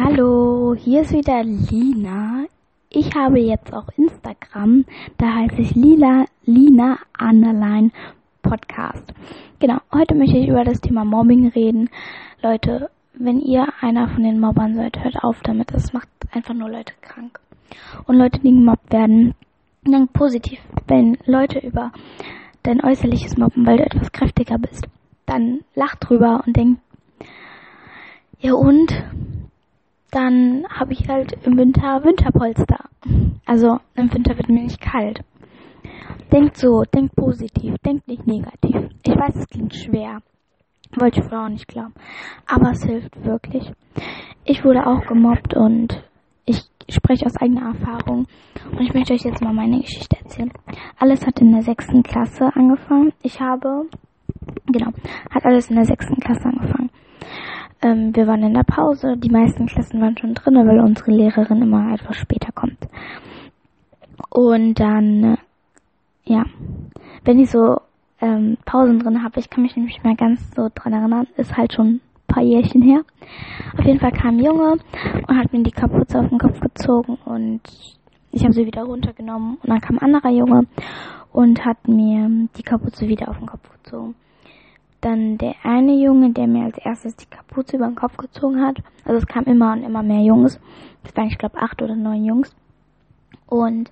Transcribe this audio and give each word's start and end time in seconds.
Hallo, 0.00 0.76
hier 0.78 1.00
ist 1.00 1.12
wieder 1.12 1.42
Lina. 1.42 2.44
Ich 2.88 3.16
habe 3.16 3.40
jetzt 3.40 3.74
auch 3.74 3.88
Instagram, 3.96 4.84
da 5.18 5.26
heiße 5.26 5.60
ich 5.60 5.74
Lila 5.74 6.26
Lina 6.44 7.00
Underline 7.20 7.90
Podcast. 8.40 9.12
Genau, 9.58 9.78
heute 9.92 10.14
möchte 10.14 10.38
ich 10.38 10.46
über 10.46 10.62
das 10.62 10.80
Thema 10.80 11.04
Mobbing 11.04 11.48
reden. 11.48 11.90
Leute, 12.40 12.90
wenn 13.14 13.40
ihr 13.40 13.66
einer 13.80 14.08
von 14.08 14.22
den 14.22 14.38
Mobbern 14.38 14.76
seid, 14.76 15.02
hört 15.02 15.16
auf 15.24 15.40
damit. 15.42 15.74
Das 15.74 15.92
macht 15.92 16.08
einfach 16.30 16.54
nur 16.54 16.70
Leute 16.70 16.94
krank. 17.00 17.40
Und 18.06 18.18
Leute, 18.18 18.38
die 18.38 18.52
gemobbt 18.52 18.92
werden, 18.92 19.34
denkt 19.84 20.12
positiv. 20.12 20.60
Wenn 20.86 21.18
Leute 21.24 21.58
über 21.58 21.90
dein 22.62 22.84
äußerliches 22.84 23.36
mobben, 23.36 23.66
weil 23.66 23.78
du 23.78 23.86
etwas 23.86 24.12
kräftiger 24.12 24.58
bist, 24.58 24.86
dann 25.26 25.64
lacht 25.74 26.08
drüber 26.08 26.44
und 26.46 26.56
denkt, 26.56 26.80
ja 28.38 28.52
und? 28.52 28.94
Dann 30.10 30.64
habe 30.70 30.92
ich 30.92 31.08
halt 31.08 31.32
im 31.44 31.58
Winter 31.58 32.02
Winterpolster. 32.04 32.84
Also 33.44 33.78
im 33.94 34.12
Winter 34.12 34.36
wird 34.36 34.48
mir 34.48 34.62
nicht 34.62 34.80
kalt. 34.80 35.20
Denkt 36.32 36.56
so, 36.56 36.82
denkt 36.82 37.16
positiv, 37.16 37.74
denkt 37.84 38.08
nicht 38.08 38.26
negativ. 38.26 38.90
Ich 39.02 39.14
weiß, 39.14 39.36
es 39.36 39.48
klingt 39.48 39.74
schwer. 39.74 40.20
Wollte 40.96 41.20
ich 41.20 41.26
früher 41.26 41.44
auch 41.44 41.48
nicht 41.48 41.68
glauben. 41.68 41.94
Aber 42.46 42.70
es 42.70 42.82
hilft 42.82 43.24
wirklich. 43.24 43.70
Ich 44.44 44.64
wurde 44.64 44.86
auch 44.86 45.06
gemobbt 45.06 45.54
und 45.54 46.02
ich 46.46 46.62
spreche 46.88 47.26
aus 47.26 47.36
eigener 47.36 47.74
Erfahrung. 47.74 48.26
Und 48.70 48.80
ich 48.80 48.94
möchte 48.94 49.12
euch 49.12 49.22
jetzt 49.22 49.42
mal 49.42 49.52
meine 49.52 49.80
Geschichte 49.80 50.16
erzählen. 50.18 50.50
Alles 50.98 51.26
hat 51.26 51.40
in 51.40 51.52
der 51.52 51.62
sechsten 51.62 52.02
Klasse 52.02 52.50
angefangen. 52.54 53.12
Ich 53.22 53.40
habe, 53.40 53.84
genau, 54.66 54.92
hat 55.30 55.44
alles 55.44 55.68
in 55.68 55.76
der 55.76 55.84
sechsten 55.84 56.16
Klasse 56.16 56.46
angefangen. 56.46 56.87
Ähm, 57.80 58.14
wir 58.14 58.26
waren 58.26 58.42
in 58.42 58.54
der 58.54 58.64
Pause, 58.64 59.16
die 59.16 59.30
meisten 59.30 59.66
Klassen 59.66 60.00
waren 60.00 60.16
schon 60.18 60.34
drin, 60.34 60.54
weil 60.54 60.80
unsere 60.80 61.12
Lehrerin 61.12 61.62
immer 61.62 61.94
etwas 61.94 62.16
später 62.16 62.50
kommt. 62.52 62.88
Und 64.30 64.74
dann, 64.80 65.24
äh, 65.24 65.36
ja, 66.24 66.44
wenn 67.24 67.38
ich 67.38 67.50
so 67.50 67.78
ähm, 68.20 68.56
Pausen 68.64 68.98
drin 68.98 69.22
habe, 69.22 69.38
ich 69.38 69.48
kann 69.48 69.62
mich 69.62 69.76
nämlich 69.76 70.02
mehr 70.02 70.16
ganz 70.16 70.50
so 70.54 70.68
dran 70.74 70.92
erinnern, 70.92 71.28
ist 71.36 71.56
halt 71.56 71.72
schon 71.72 71.86
ein 71.86 72.00
paar 72.26 72.42
Jährchen 72.42 72.82
her. 72.82 73.02
Auf 73.78 73.84
jeden 73.84 74.00
Fall 74.00 74.12
kam 74.12 74.36
ein 74.36 74.44
Junge 74.44 74.72
und 74.72 75.36
hat 75.36 75.52
mir 75.52 75.62
die 75.62 75.70
Kapuze 75.70 76.18
auf 76.18 76.28
den 76.28 76.38
Kopf 76.38 76.58
gezogen 76.60 77.16
und 77.24 77.60
ich 78.32 78.42
habe 78.42 78.52
sie 78.52 78.66
wieder 78.66 78.82
runtergenommen 78.82 79.56
und 79.62 79.68
dann 79.68 79.80
kam 79.80 79.98
ein 79.98 80.14
anderer 80.14 80.30
Junge 80.30 80.66
und 81.32 81.64
hat 81.64 81.86
mir 81.86 82.48
die 82.56 82.62
Kapuze 82.62 83.06
wieder 83.06 83.28
auf 83.28 83.38
den 83.38 83.46
Kopf 83.46 83.70
gezogen 83.82 84.14
dann 85.00 85.38
der 85.38 85.54
eine 85.62 85.94
Junge, 85.94 86.32
der 86.32 86.46
mir 86.46 86.64
als 86.64 86.78
erstes 86.78 87.16
die 87.16 87.26
Kapuze 87.26 87.76
über 87.76 87.86
den 87.86 87.94
Kopf 87.94 88.16
gezogen 88.16 88.60
hat. 88.60 88.78
Also 89.04 89.18
es 89.18 89.26
kam 89.26 89.44
immer 89.44 89.72
und 89.72 89.82
immer 89.82 90.02
mehr 90.02 90.22
Jungs. 90.22 90.60
Das 91.04 91.16
waren, 91.16 91.28
ich 91.28 91.38
glaube, 91.38 91.58
acht 91.58 91.80
oder 91.82 91.94
neun 91.94 92.24
Jungs. 92.24 92.54
Und 93.46 93.90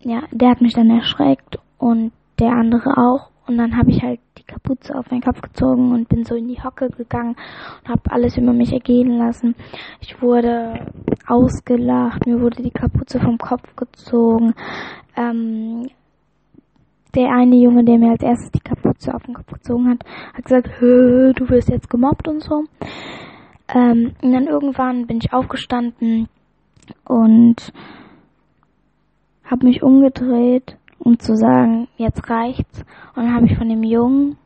ja, 0.00 0.22
der 0.30 0.50
hat 0.50 0.60
mich 0.60 0.74
dann 0.74 0.90
erschreckt 0.90 1.58
und 1.78 2.12
der 2.38 2.52
andere 2.52 2.96
auch. 2.96 3.30
Und 3.46 3.58
dann 3.58 3.76
habe 3.76 3.90
ich 3.90 4.02
halt 4.02 4.20
die 4.38 4.42
Kapuze 4.42 4.94
auf 4.96 5.10
meinen 5.10 5.22
Kopf 5.22 5.40
gezogen 5.40 5.92
und 5.92 6.08
bin 6.08 6.24
so 6.24 6.34
in 6.34 6.48
die 6.48 6.62
Hocke 6.62 6.90
gegangen 6.90 7.36
und 7.82 7.88
habe 7.88 8.10
alles 8.10 8.36
über 8.36 8.52
mich 8.52 8.72
ergehen 8.72 9.18
lassen. 9.18 9.54
Ich 10.00 10.20
wurde 10.20 10.92
ausgelacht, 11.26 12.26
mir 12.26 12.40
wurde 12.40 12.62
die 12.62 12.70
Kapuze 12.70 13.20
vom 13.20 13.38
Kopf 13.38 13.74
gezogen. 13.76 14.54
Ähm, 15.16 15.88
der 17.14 17.30
eine 17.30 17.56
Junge, 17.56 17.84
der 17.84 17.98
mir 17.98 18.10
als 18.10 18.22
erstes 18.22 18.50
die 18.50 18.60
Kapuze 18.60 19.14
auf 19.14 19.22
den 19.22 19.34
Kopf 19.34 19.52
gezogen 19.52 19.88
hat, 19.88 20.04
hat 20.34 20.44
gesagt, 20.44 20.70
du 20.80 21.48
wirst 21.48 21.68
jetzt 21.68 21.88
gemobbt 21.88 22.28
und 22.28 22.42
so. 22.42 22.64
Ähm, 23.68 24.12
und 24.22 24.32
dann 24.32 24.46
irgendwann 24.46 25.06
bin 25.06 25.18
ich 25.18 25.32
aufgestanden 25.32 26.28
und 27.04 27.72
habe 29.44 29.66
mich 29.66 29.82
umgedreht, 29.82 30.76
um 30.98 31.18
zu 31.18 31.36
sagen, 31.36 31.88
jetzt 31.96 32.28
reicht's. 32.28 32.84
Und 33.14 33.24
dann 33.24 33.34
habe 33.34 33.46
ich 33.46 33.56
von 33.56 33.68
dem 33.68 33.82
Jungen, 33.82 34.36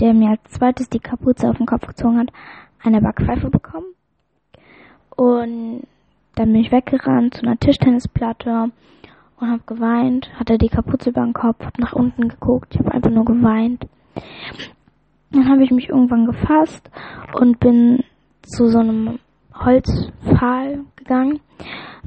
der 0.00 0.14
mir 0.14 0.30
als 0.30 0.42
zweites 0.44 0.88
die 0.88 1.00
Kapuze 1.00 1.48
auf 1.48 1.56
den 1.56 1.66
Kopf 1.66 1.86
gezogen 1.86 2.18
hat, 2.18 2.30
eine 2.82 3.00
Backpfeife 3.00 3.50
bekommen. 3.50 3.86
Und 5.16 5.82
dann 6.36 6.52
bin 6.52 6.62
ich 6.62 6.70
weggerannt 6.70 7.34
zu 7.34 7.42
einer 7.42 7.58
Tischtennisplatte 7.58 8.70
und 9.40 9.50
habe 9.50 9.62
geweint, 9.66 10.30
hatte 10.38 10.58
die 10.58 10.68
Kapuze 10.68 11.10
über 11.10 11.22
den 11.22 11.32
Kopf, 11.32 11.60
habe 11.60 11.80
nach 11.80 11.92
unten 11.92 12.28
geguckt, 12.28 12.74
ich 12.74 12.80
habe 12.80 12.92
einfach 12.92 13.10
nur 13.10 13.24
geweint. 13.24 13.86
Dann 15.30 15.48
habe 15.48 15.62
ich 15.64 15.70
mich 15.70 15.88
irgendwann 15.88 16.26
gefasst 16.26 16.90
und 17.34 17.60
bin 17.60 18.02
zu 18.42 18.68
so 18.68 18.78
einem 18.78 19.18
Holzpfahl 19.54 20.80
gegangen. 20.96 21.40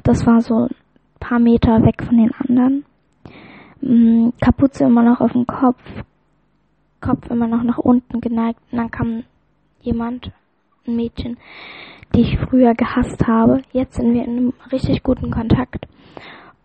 Das 0.04 0.26
war 0.26 0.42
so 0.42 0.66
ein 0.66 0.76
paar 1.20 1.40
Meter 1.40 1.84
weg 1.84 2.04
von 2.04 2.18
den 2.18 2.32
anderen. 2.34 2.86
Mm, 3.82 4.30
Kapuze 4.42 4.86
immer 4.86 5.04
noch 5.04 5.22
auf 5.22 5.34
dem 5.34 5.46
Kopf, 5.46 5.82
Kopf 7.00 7.30
immer 7.30 7.48
noch 7.48 7.64
nach 7.64 7.78
unten 7.78 8.22
geneigt. 8.22 8.60
Und 8.72 8.78
dann 8.78 8.92
kam 8.92 9.24
jemand, 9.82 10.32
ein 10.88 10.96
Mädchen, 10.96 11.38
die 12.16 12.22
ich 12.22 12.40
früher 12.40 12.74
gehasst 12.74 13.28
habe. 13.28 13.62
Jetzt 13.72 13.96
sind 13.96 14.14
wir 14.14 14.26
in 14.26 14.38
einem 14.38 14.54
richtig 14.72 15.04
guten 15.04 15.32
Kontakt. 15.32 15.88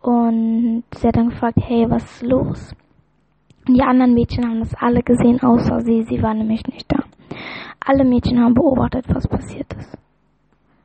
Und 0.06 0.84
sie 0.94 1.08
hat 1.08 1.16
dann 1.16 1.30
gefragt, 1.30 1.56
hey, 1.60 1.84
was 1.90 2.04
ist 2.04 2.22
los? 2.22 2.72
Die 3.66 3.82
anderen 3.82 4.14
Mädchen 4.14 4.46
haben 4.46 4.60
das 4.60 4.72
alle 4.76 5.02
gesehen, 5.02 5.42
außer 5.42 5.80
sie. 5.80 6.04
Sie 6.04 6.22
war 6.22 6.32
nämlich 6.32 6.64
nicht 6.68 6.86
da. 6.92 7.02
Alle 7.84 8.04
Mädchen 8.04 8.38
haben 8.38 8.54
beobachtet, 8.54 9.04
was 9.08 9.26
passiert 9.26 9.74
ist. 9.74 9.98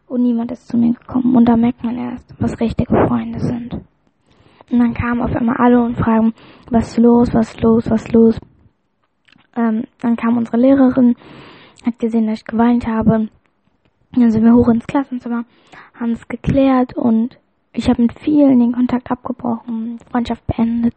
Und 0.07 0.23
niemand 0.23 0.51
ist 0.51 0.67
zu 0.67 0.75
mir 0.75 0.93
gekommen. 0.93 1.35
Und 1.35 1.45
da 1.45 1.55
merkt 1.55 1.83
man 1.83 1.99
erst, 1.99 2.33
was 2.39 2.59
richtige 2.59 2.95
Freunde 3.07 3.39
sind. 3.39 3.75
Und 3.75 4.79
dann 4.79 4.95
kamen 4.95 5.21
auf 5.21 5.35
einmal 5.35 5.57
alle 5.57 5.83
und 5.83 5.97
fragen, 5.99 6.33
was 6.71 6.87
ist 6.87 6.97
los, 6.97 7.31
was 7.31 7.51
ist 7.51 7.61
los, 7.61 7.91
was 7.91 8.01
ist 8.01 8.13
los. 8.13 8.39
Ähm, 9.55 9.83
dann 9.99 10.15
kam 10.15 10.37
unsere 10.37 10.57
Lehrerin, 10.57 11.15
hat 11.85 11.99
gesehen, 11.99 12.25
dass 12.25 12.39
ich 12.39 12.45
geweint 12.45 12.87
habe. 12.87 13.29
Dann 14.13 14.31
sind 14.31 14.43
wir 14.43 14.55
hoch 14.55 14.69
ins 14.69 14.87
Klassenzimmer, 14.87 15.45
haben 15.93 16.13
es 16.13 16.27
geklärt 16.27 16.97
und 16.97 17.37
ich 17.73 17.89
habe 17.89 18.01
mit 18.01 18.19
vielen 18.19 18.59
den 18.59 18.73
Kontakt 18.73 19.09
abgebrochen, 19.09 19.99
Freundschaft 20.11 20.45
beendet. 20.47 20.95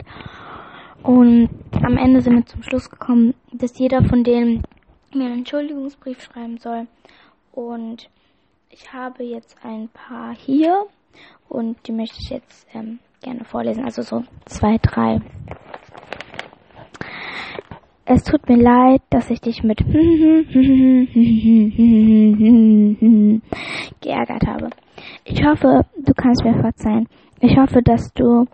Und 1.02 1.50
am 1.82 1.96
Ende 1.96 2.20
sind 2.20 2.34
wir 2.34 2.46
zum 2.46 2.62
Schluss 2.62 2.90
gekommen, 2.90 3.34
dass 3.52 3.78
jeder 3.78 4.02
von 4.04 4.24
denen 4.24 4.62
mir 5.14 5.26
einen 5.26 5.38
Entschuldigungsbrief 5.38 6.22
schreiben 6.22 6.58
soll. 6.58 6.86
Und 7.52 8.08
ich 8.70 8.92
habe 8.92 9.22
jetzt 9.22 9.56
ein 9.62 9.88
paar 9.88 10.34
hier 10.34 10.86
und 11.48 11.76
die 11.86 11.92
möchte 11.92 12.16
ich 12.20 12.30
jetzt 12.30 12.66
ähm, 12.74 12.98
gerne 13.22 13.44
vorlesen. 13.44 13.84
Also 13.84 14.02
so 14.02 14.24
zwei, 14.46 14.78
drei. 14.78 15.20
Es 18.06 18.24
tut 18.24 18.48
mir 18.48 18.56
leid, 18.56 19.02
dass 19.10 19.30
ich 19.30 19.40
dich 19.40 19.62
mit 19.62 19.78
geärgert 24.00 24.46
habe. 24.46 24.70
Ich 25.24 25.42
hoffe, 25.44 25.86
du 25.96 26.12
kannst 26.12 26.44
mir 26.44 26.60
verzeihen. 26.60 27.08
Ich 27.40 27.56
hoffe, 27.56 27.80
dass 27.82 28.12
du 28.12 28.46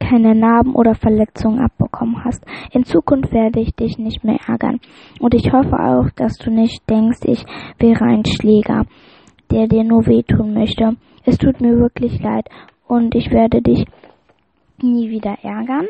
keine 0.00 0.34
Narben 0.34 0.74
oder 0.74 0.94
Verletzungen 0.94 1.60
abbekommen 1.60 2.24
hast. 2.24 2.44
In 2.72 2.84
Zukunft 2.84 3.32
werde 3.32 3.60
ich 3.60 3.74
dich 3.74 3.98
nicht 3.98 4.24
mehr 4.24 4.38
ärgern. 4.46 4.80
Und 5.20 5.34
ich 5.34 5.52
hoffe 5.52 5.78
auch, 5.78 6.10
dass 6.16 6.36
du 6.36 6.50
nicht 6.50 6.88
denkst, 6.90 7.20
ich 7.24 7.44
wäre 7.78 8.04
ein 8.04 8.24
Schläger, 8.24 8.84
der 9.50 9.68
dir 9.68 9.84
nur 9.84 10.06
wehtun 10.06 10.54
möchte. 10.54 10.96
Es 11.24 11.38
tut 11.38 11.60
mir 11.60 11.76
wirklich 11.78 12.20
leid 12.20 12.48
und 12.88 13.14
ich 13.14 13.30
werde 13.30 13.62
dich 13.62 13.84
nie 14.82 15.10
wieder 15.10 15.36
ärgern. 15.42 15.86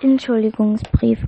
Entschuldigungsbrief. 0.00 1.24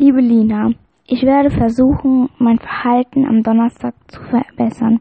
Liebe 0.00 0.20
Lina, 0.20 0.70
ich 1.08 1.22
werde 1.24 1.50
versuchen, 1.50 2.28
mein 2.38 2.60
Verhalten 2.60 3.26
am 3.26 3.42
Donnerstag 3.42 3.94
zu 4.06 4.20
verbessern 4.22 5.00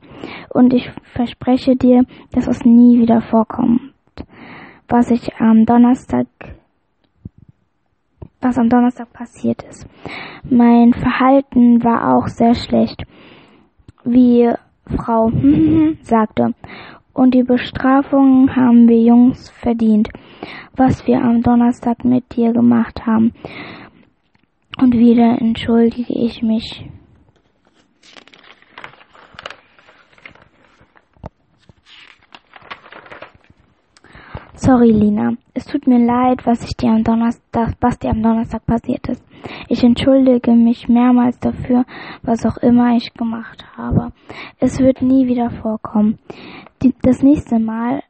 und 0.49 0.73
ich 0.73 0.89
verspreche 1.13 1.75
dir, 1.75 2.03
dass 2.31 2.47
es 2.47 2.65
nie 2.65 2.97
wieder 2.97 3.21
vorkommt. 3.21 3.93
Was 4.87 5.11
ich 5.11 5.35
am 5.35 5.67
Donnerstag 5.67 6.25
was 8.41 8.57
am 8.57 8.69
Donnerstag 8.69 9.13
passiert 9.13 9.61
ist. 9.69 9.87
Mein 10.43 10.93
Verhalten 10.93 11.83
war 11.83 12.15
auch 12.15 12.27
sehr 12.27 12.55
schlecht, 12.55 13.03
wie 14.03 14.51
Frau 14.95 15.31
sagte. 16.01 16.55
Und 17.13 17.35
die 17.35 17.43
Bestrafung 17.43 18.55
haben 18.55 18.87
wir 18.87 18.99
Jungs 18.99 19.51
verdient, 19.51 20.09
was 20.75 21.05
wir 21.05 21.21
am 21.21 21.43
Donnerstag 21.43 22.03
mit 22.03 22.35
dir 22.35 22.51
gemacht 22.51 23.05
haben. 23.05 23.33
Und 24.79 24.93
wieder 24.93 25.41
entschuldige 25.41 26.13
ich 26.13 26.41
mich. 26.43 26.85
Sorry, 34.53 34.91
Lina. 34.91 35.33
Es 35.53 35.65
tut 35.65 35.87
mir 35.87 36.05
leid, 36.05 36.45
was 36.45 36.63
ich 36.63 36.75
dir 36.75 36.89
am 36.89 37.03
Donnerstag, 37.03 37.75
was 37.79 37.97
dir 37.97 38.11
am 38.11 38.21
Donnerstag 38.21 38.65
passiert 38.65 39.07
ist. 39.07 39.23
Ich 39.67 39.83
entschuldige 39.83 40.51
mich 40.51 40.87
mehrmals 40.87 41.39
dafür, 41.39 41.85
was 42.21 42.45
auch 42.45 42.57
immer 42.57 42.95
ich 42.95 43.13
gemacht 43.13 43.65
habe. 43.77 44.11
Es 44.59 44.79
wird 44.79 45.01
nie 45.01 45.27
wieder 45.27 45.49
vorkommen. 45.49 46.19
Die, 46.83 46.93
das 47.01 47.23
nächste 47.23 47.59
Mal, 47.59 48.03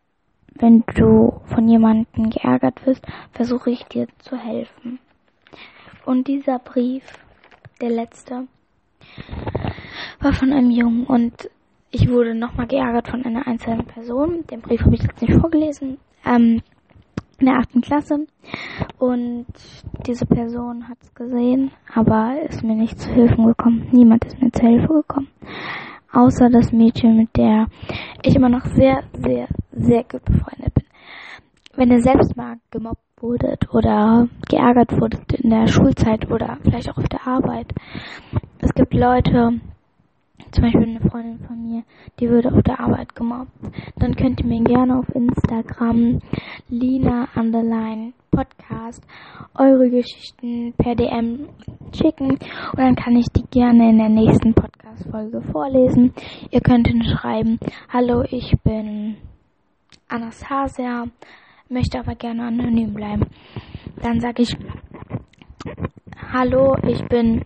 wenn 0.56 0.84
du 0.96 1.42
von 1.46 1.68
jemandem 1.68 2.30
geärgert 2.30 2.86
wirst, 2.86 3.06
versuche 3.32 3.72
ich 3.72 3.84
dir 3.86 4.08
zu 4.20 4.36
helfen. 4.36 5.00
Und 6.08 6.30
dieser 6.30 6.58
Brief, 6.60 7.04
der 7.82 7.90
letzte, 7.90 8.48
war 10.22 10.32
von 10.32 10.54
einem 10.54 10.72
Jungen 10.72 11.06
und 11.06 11.50
ich 11.92 12.10
wurde 12.10 12.34
nochmal 12.34 12.66
geärgert 12.66 13.10
von 13.10 13.26
einer 13.26 13.46
einzelnen 13.46 13.86
Person. 13.86 14.46
Den 14.50 14.62
Brief 14.62 14.80
habe 14.86 14.96
ich 14.96 15.02
jetzt 15.02 15.22
nicht 15.22 15.38
vorgelesen. 15.38 15.98
Ähm, 16.26 16.62
in 17.40 17.46
der 17.46 17.58
achten 17.58 17.82
Klasse. 17.82 18.26
Und 18.98 19.48
diese 20.08 20.26
Person 20.26 20.88
hat 20.88 20.98
es 21.02 21.14
gesehen, 21.14 21.72
aber 21.94 22.42
ist 22.48 22.64
mir 22.64 22.76
nicht 22.76 22.98
zu 22.98 23.12
Hilfe 23.12 23.44
gekommen. 23.44 23.90
Niemand 23.92 24.24
ist 24.24 24.42
mir 24.42 24.50
zu 24.54 24.66
Hilfe 24.66 24.94
gekommen. 24.94 25.28
Außer 26.14 26.50
das 26.50 26.72
Mädchen, 26.72 27.18
mit 27.18 27.36
der 27.36 27.68
ich 28.24 28.34
immer 28.34 28.48
noch 28.48 28.64
sehr, 28.64 29.04
sehr, 29.12 29.50
sehr 29.74 30.06
gut 30.06 30.24
befreundet 30.24 30.74
bin. 30.74 30.86
Wenn 31.76 31.92
ihr 31.92 32.02
selbst 32.02 32.38
mal 32.38 32.56
gemobbt 32.72 33.07
wurdet 33.22 33.74
oder 33.74 34.28
geärgert 34.48 34.92
wurdet 35.00 35.34
in 35.34 35.50
der 35.50 35.68
Schulzeit 35.68 36.30
oder 36.30 36.58
vielleicht 36.64 36.90
auch 36.90 36.98
auf 36.98 37.08
der 37.10 37.26
Arbeit. 37.26 37.74
Es 38.60 38.74
gibt 38.74 38.94
Leute, 38.94 39.60
zum 40.52 40.64
Beispiel 40.64 40.84
eine 40.84 41.10
Freundin 41.10 41.40
von 41.46 41.62
mir, 41.62 41.84
die 42.20 42.30
würde 42.30 42.52
auf 42.54 42.62
der 42.64 42.80
Arbeit 42.80 43.16
gemobbt, 43.16 43.52
dann 43.98 44.16
könnt 44.16 44.40
ihr 44.40 44.46
mir 44.46 44.64
gerne 44.64 45.00
auf 45.00 45.10
Instagram 45.14 46.20
Lina 46.70 47.28
Underline 47.36 48.14
Podcast 48.32 49.04
eure 49.56 49.90
Geschichten 49.90 50.74
per 50.78 50.96
DM 50.96 51.50
schicken 51.94 52.32
und 52.32 52.78
dann 52.78 52.96
kann 52.96 53.16
ich 53.16 53.26
die 53.36 53.46
gerne 53.50 53.90
in 53.90 53.98
der 53.98 54.10
nächsten 54.10 54.54
Podcast-Folge 54.54 55.42
vorlesen. 55.52 56.14
Ihr 56.52 56.62
könnt 56.62 56.88
ihn 56.88 57.04
schreiben, 57.04 57.60
hallo, 57.90 58.24
ich 58.30 58.56
bin 58.64 59.18
Anastasia, 60.08 61.06
möchte 61.70 62.00
aber 62.00 62.16
gerne 62.16 62.48
anonym 62.48 62.94
bleiben. 62.94 63.28
Dann 64.02 64.20
sage 64.20 64.44
ich, 64.44 64.56
hallo, 66.32 66.76
ich 66.88 67.04
bin 67.08 67.46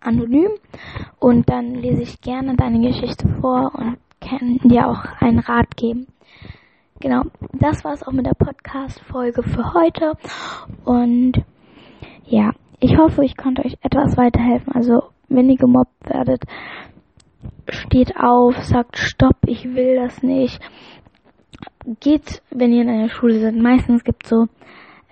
anonym 0.00 0.50
und 1.18 1.48
dann 1.48 1.74
lese 1.74 2.02
ich 2.02 2.20
gerne 2.20 2.56
deine 2.56 2.80
Geschichte 2.80 3.28
vor 3.40 3.72
und 3.74 3.98
kann 4.20 4.58
dir 4.64 4.88
auch 4.88 5.04
einen 5.20 5.38
Rat 5.38 5.76
geben. 5.76 6.06
Genau, 7.00 7.22
das 7.52 7.84
war 7.84 7.92
es 7.92 8.02
auch 8.02 8.12
mit 8.12 8.26
der 8.26 8.34
Podcast-Folge 8.34 9.42
für 9.42 9.74
heute 9.74 10.12
und 10.84 11.44
ja, 12.24 12.52
ich 12.80 12.96
hoffe, 12.96 13.24
ich 13.24 13.36
konnte 13.36 13.64
euch 13.64 13.76
etwas 13.82 14.16
weiterhelfen. 14.16 14.72
Also, 14.72 15.04
wenn 15.28 15.50
ihr 15.50 15.56
gemobbt 15.56 16.08
werdet, 16.08 16.44
steht 17.68 18.16
auf, 18.16 18.56
sagt 18.62 18.96
Stopp, 18.96 19.36
ich 19.46 19.64
will 19.74 19.96
das 19.96 20.22
nicht. 20.22 20.60
Geht, 22.00 22.42
wenn 22.50 22.72
ihr 22.72 22.82
in 22.82 22.88
einer 22.88 23.10
Schule 23.10 23.40
seid. 23.40 23.56
Meistens 23.56 24.04
gibt 24.04 24.24
es 24.24 24.30
so 24.30 24.46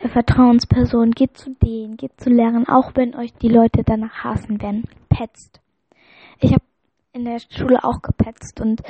Vertrauensperson, 0.09 1.13
geht 1.13 1.37
zu 1.37 1.51
denen, 1.63 1.97
geht 1.97 2.19
zu 2.21 2.31
Lehrern, 2.31 2.67
auch 2.67 2.93
wenn 2.95 3.15
euch 3.15 3.33
die 3.35 3.49
Leute 3.49 3.83
danach 3.85 4.25
hassen 4.25 4.61
werden. 4.61 4.85
Petzt. 5.09 5.61
Ich 6.41 6.53
habe 6.53 6.65
in 7.13 7.25
der 7.25 7.39
Schule 7.39 7.85
auch 7.85 8.03
gepetzt 8.03 8.61
und 8.61 8.83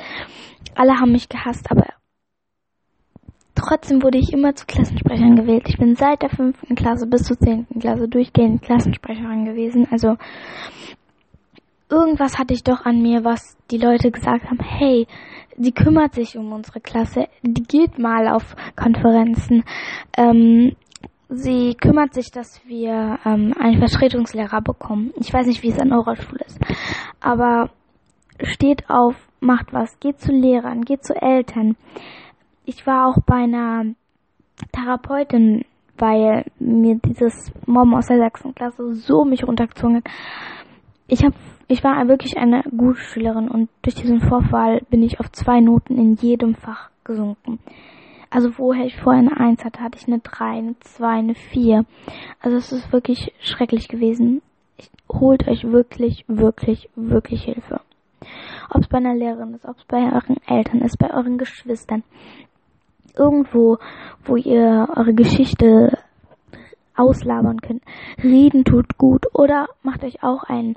alle 0.75 0.99
haben 0.99 1.11
mich 1.11 1.29
gehasst, 1.29 1.69
aber 1.69 1.85
trotzdem 3.53 4.01
wurde 4.01 4.17
ich 4.17 4.33
immer 4.33 4.55
zu 4.55 4.65
Klassensprechern 4.65 5.35
gewählt. 5.35 5.67
Ich 5.67 5.77
bin 5.77 5.95
seit 5.95 6.21
der 6.21 6.29
fünften 6.29 6.75
Klasse 6.75 7.05
bis 7.05 7.23
zur 7.23 7.37
zehnten 7.37 7.79
Klasse 7.79 8.07
durchgehend 8.07 8.61
Klassensprecherin 8.61 9.45
gewesen. 9.45 9.87
Also 9.91 10.17
irgendwas 11.89 12.39
hatte 12.39 12.53
ich 12.53 12.63
doch 12.63 12.85
an 12.85 13.01
mir, 13.01 13.23
was 13.23 13.57
die 13.69 13.77
Leute 13.77 14.09
gesagt 14.09 14.45
haben, 14.45 14.59
hey, 14.59 15.05
die 15.57 15.73
kümmert 15.73 16.13
sich 16.13 16.37
um 16.37 16.51
unsere 16.51 16.81
Klasse, 16.81 17.27
die 17.41 17.63
geht 17.63 17.99
mal 17.99 18.27
auf 18.27 18.55
Konferenzen, 18.75 19.63
ähm, 20.17 20.75
sie 21.29 21.75
kümmert 21.75 22.13
sich, 22.13 22.31
dass 22.31 22.61
wir 22.67 23.19
ähm, 23.25 23.53
einen 23.59 23.79
Vertretungslehrer 23.79 24.61
bekommen. 24.61 25.11
Ich 25.19 25.33
weiß 25.33 25.47
nicht, 25.47 25.63
wie 25.63 25.69
es 25.69 25.79
an 25.79 25.93
eurer 25.93 26.15
Schule 26.15 26.43
ist. 26.45 26.59
Aber 27.19 27.69
steht 28.41 28.89
auf, 28.89 29.15
macht 29.39 29.73
was, 29.73 29.99
geht 29.99 30.19
zu 30.19 30.31
Lehrern, 30.31 30.81
geht 30.81 31.03
zu 31.03 31.13
Eltern. 31.15 31.75
Ich 32.65 32.85
war 32.85 33.07
auch 33.07 33.17
bei 33.25 33.43
einer 33.43 33.93
Therapeutin, 34.71 35.65
weil 35.97 36.45
mir 36.59 36.99
dieses 37.05 37.51
Mom 37.65 37.93
aus 37.93 38.07
der 38.07 38.17
Sachsenklasse 38.17 38.93
so 38.95 39.25
mich 39.25 39.45
runtergezogen 39.45 39.97
hat. 39.97 40.05
Ich 41.07 41.23
habe 41.23 41.35
ich 41.67 41.83
war 41.83 42.07
wirklich 42.07 42.37
eine 42.37 42.63
gute 42.63 42.99
Schülerin 42.99 43.47
und 43.47 43.69
durch 43.81 43.95
diesen 43.95 44.19
Vorfall 44.19 44.81
bin 44.89 45.01
ich 45.01 45.19
auf 45.19 45.31
zwei 45.31 45.59
Noten 45.59 45.97
in 45.97 46.15
jedem 46.15 46.55
Fach 46.55 46.89
gesunken. 47.03 47.59
Also 48.29 48.57
woher 48.57 48.85
ich 48.85 48.97
vorher 48.97 49.21
eine 49.21 49.37
Eins 49.37 49.63
hatte, 49.63 49.81
hatte 49.81 49.97
ich 49.97 50.07
eine 50.07 50.19
Drei, 50.19 50.57
eine 50.57 50.75
Zwei, 50.79 51.19
eine 51.19 51.35
Vier. 51.35 51.85
Also 52.41 52.57
es 52.57 52.71
ist 52.71 52.91
wirklich 52.91 53.31
schrecklich 53.39 53.87
gewesen. 53.87 54.41
Ich, 54.77 54.89
holt 55.11 55.47
euch 55.47 55.63
wirklich, 55.63 56.25
wirklich, 56.27 56.89
wirklich 56.95 57.43
Hilfe. 57.43 57.81
Ob 58.69 58.81
es 58.81 58.87
bei 58.87 58.97
einer 58.97 59.15
Lehrerin 59.15 59.53
ist, 59.53 59.65
ob 59.65 59.77
es 59.77 59.85
bei 59.85 60.11
euren 60.11 60.37
Eltern 60.47 60.81
ist, 60.81 60.97
bei 60.97 61.13
euren 61.13 61.37
Geschwistern. 61.37 62.03
Irgendwo, 63.15 63.77
wo 64.25 64.35
ihr 64.35 64.87
eure 64.95 65.13
Geschichte 65.13 65.97
auslabern 66.95 67.61
könnt. 67.61 67.83
Reden 68.23 68.63
tut 68.65 68.97
gut. 68.97 69.25
Oder 69.33 69.67
macht 69.81 70.03
euch 70.03 70.23
auch 70.23 70.43
einen 70.43 70.75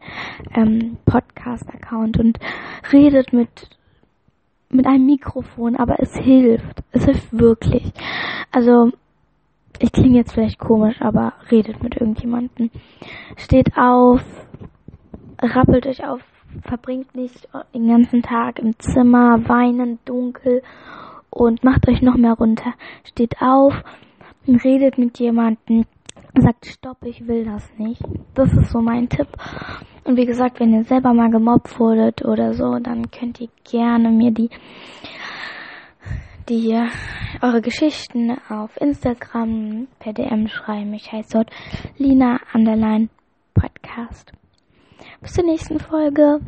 ähm, 0.54 0.96
Podcast-Account 1.06 2.18
und 2.18 2.38
redet 2.92 3.32
mit 3.32 3.70
mit 4.68 4.86
einem 4.86 5.06
Mikrofon, 5.06 5.76
aber 5.76 6.00
es 6.00 6.16
hilft. 6.16 6.82
Es 6.90 7.04
hilft 7.04 7.38
wirklich. 7.38 7.92
Also, 8.50 8.90
ich 9.78 9.92
klinge 9.92 10.16
jetzt 10.16 10.32
vielleicht 10.32 10.58
komisch, 10.58 11.00
aber 11.00 11.34
redet 11.50 11.82
mit 11.82 11.96
irgendjemandem. 11.96 12.70
Steht 13.36 13.76
auf, 13.76 14.22
rappelt 15.40 15.86
euch 15.86 16.06
auf, 16.06 16.20
verbringt 16.62 17.14
nicht 17.14 17.48
den 17.74 17.88
ganzen 17.88 18.22
Tag 18.22 18.58
im 18.58 18.78
Zimmer, 18.78 19.48
weinen, 19.48 19.98
dunkel 20.04 20.62
und 21.30 21.62
macht 21.62 21.88
euch 21.88 22.02
noch 22.02 22.16
mehr 22.16 22.34
runter. 22.34 22.72
Steht 23.04 23.40
auf, 23.40 23.74
redet 24.46 24.98
mit 24.98 25.18
jemandem, 25.18 25.84
sagt 26.42 26.66
Stopp, 26.66 26.98
ich 27.04 27.26
will 27.26 27.44
das 27.44 27.68
nicht. 27.78 28.02
Das 28.34 28.52
ist 28.52 28.70
so 28.70 28.80
mein 28.80 29.08
Tipp. 29.08 29.28
Und 30.04 30.16
wie 30.16 30.26
gesagt, 30.26 30.60
wenn 30.60 30.72
ihr 30.72 30.84
selber 30.84 31.12
mal 31.12 31.30
gemobbt 31.30 31.78
wurdet 31.78 32.24
oder 32.24 32.54
so, 32.54 32.78
dann 32.78 33.10
könnt 33.10 33.40
ihr 33.40 33.48
gerne 33.64 34.10
mir 34.10 34.30
die 34.30 34.50
die 36.48 36.80
eure 37.42 37.60
Geschichten 37.60 38.36
auf 38.48 38.70
Instagram 38.80 39.88
per 39.98 40.12
DM 40.12 40.46
schreiben. 40.46 40.94
Ich 40.94 41.10
heiße 41.10 41.30
dort 41.32 41.50
Lina 41.98 42.38
Underline 42.54 43.08
Podcast. 43.52 44.32
Bis 45.20 45.32
zur 45.32 45.44
nächsten 45.44 45.80
Folge. 45.80 46.40